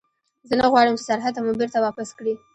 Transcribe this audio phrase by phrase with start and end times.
[0.47, 2.33] زه نه غواړم چې سرحد ته مو بېرته واپس کړي.